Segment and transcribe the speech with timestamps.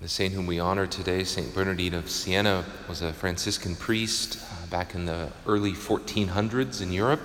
[0.00, 1.52] The saint whom we honor today, St.
[1.52, 7.20] Bernardine of Siena, was a Franciscan priest uh, back in the early 1400s in Europe.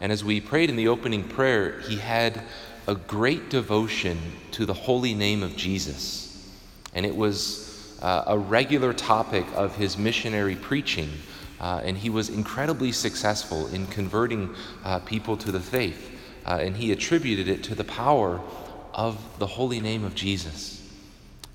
[0.00, 2.42] And as we prayed in the opening prayer, he had
[2.86, 4.16] a great devotion
[4.52, 6.48] to the holy name of Jesus.
[6.94, 11.10] And it was uh, a regular topic of his missionary preaching.
[11.60, 14.54] Uh, and he was incredibly successful in converting
[14.84, 16.16] uh, people to the faith.
[16.46, 18.40] Uh, and he attributed it to the power
[18.94, 20.87] of the holy name of Jesus.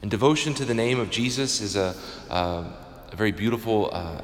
[0.04, 1.96] And devotion to the name of Jesus is a,
[2.30, 2.66] uh,
[3.10, 4.20] a very beautiful uh,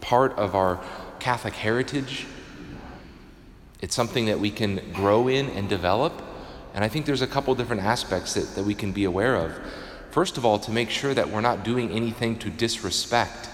[0.00, 0.80] part of our
[1.20, 2.26] Catholic heritage.
[3.80, 6.20] It's something that we can grow in and develop.
[6.74, 9.56] And I think there's a couple different aspects that, that we can be aware of.
[10.10, 13.48] First of all, to make sure that we're not doing anything to disrespect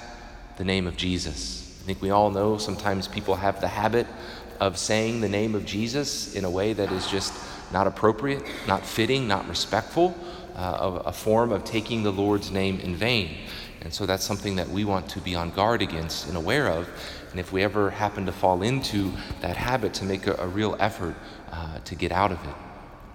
[0.57, 1.79] the name of Jesus.
[1.83, 4.07] I think we all know sometimes people have the habit
[4.61, 7.35] of saying the name of Jesus in a way that is just
[7.71, 10.16] not appropriate, not fitting, not respectful
[10.56, 13.37] uh, a, a form of taking the Lord's name in vain.
[13.82, 16.88] And so that's something that we want to be on guard against and aware of.
[17.30, 19.12] And if we ever happen to fall into
[19.43, 21.15] that habit, to make a, a real effort
[21.52, 22.54] uh, to get out of it.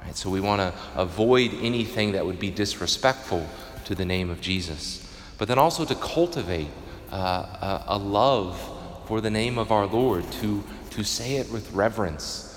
[0.06, 0.16] Right?
[0.16, 3.45] So we want to avoid anything that would be disrespectful
[3.86, 5.12] to the name of Jesus.
[5.38, 6.69] But then also to cultivate
[7.12, 8.59] uh, a, a love
[9.08, 12.50] for the name of our Lord, to, to say it with reverence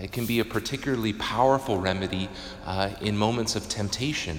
[0.00, 2.28] it can be a particularly powerful remedy
[2.64, 4.38] uh, in moments of temptation,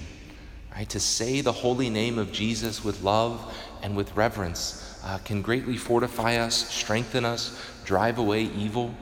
[0.76, 0.90] right?
[0.90, 5.78] To say the holy name of Jesus with love and with reverence uh, can greatly
[5.78, 8.94] fortify us, strengthen us, drive away evil,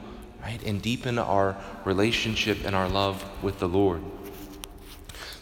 [0.42, 0.62] right?
[0.64, 4.02] And deepen our relationship and our love with the Lord.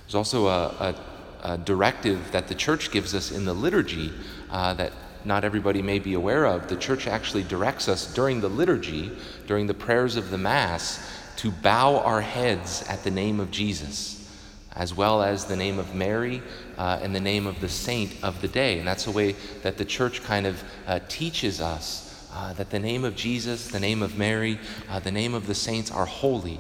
[0.05, 0.95] There's also a,
[1.43, 4.13] a, a directive that the church gives us in the liturgy
[4.51, 4.93] uh, that
[5.25, 9.11] not everybody may be aware of, the church actually directs us during the liturgy,
[9.47, 11.05] during the prayers of the Mass,
[11.37, 14.31] to bow our heads at the name of Jesus,
[14.77, 16.43] as well as the name of Mary
[16.79, 18.79] uh, and the name of the saint of the day.
[18.79, 22.79] And that's a way that the church kind of uh, teaches us uh, that the
[22.79, 24.59] name of Jesus, the name of Mary,
[24.91, 26.59] uh, the name of the saints are holy,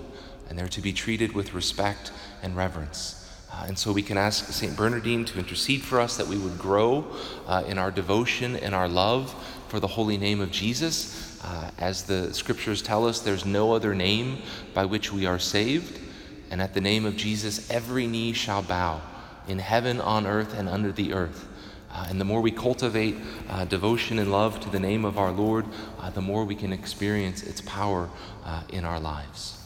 [0.49, 2.12] and they're to be treated with respect
[2.43, 3.24] and reverence.
[3.54, 4.76] Uh, and so we can ask St.
[4.76, 7.06] Bernardine to intercede for us that we would grow
[7.47, 9.32] uh, in our devotion and our love
[9.69, 11.41] for the holy name of Jesus.
[11.44, 14.38] Uh, as the scriptures tell us, there's no other name
[14.72, 16.00] by which we are saved.
[16.50, 19.00] And at the name of Jesus, every knee shall bow
[19.47, 21.47] in heaven, on earth, and under the earth.
[21.93, 23.14] Uh, and the more we cultivate
[23.48, 25.64] uh, devotion and love to the name of our Lord,
[26.00, 28.10] uh, the more we can experience its power
[28.70, 29.63] in our lives.